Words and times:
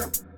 Yeah. 0.00 0.29